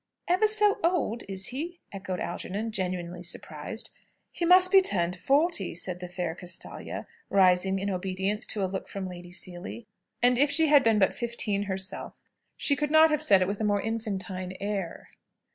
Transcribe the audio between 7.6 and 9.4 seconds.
in obedience to a look from Lady